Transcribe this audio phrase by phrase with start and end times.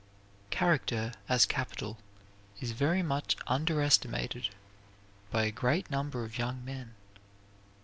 [0.49, 1.99] Character as capital
[2.59, 4.49] is very much underestimated
[5.29, 6.95] by a great number of young men.